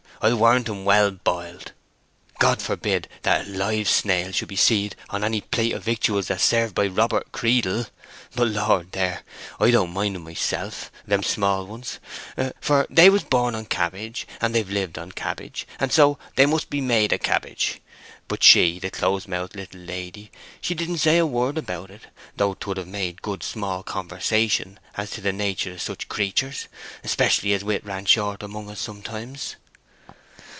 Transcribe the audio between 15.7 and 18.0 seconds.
so they must be made of cabbage.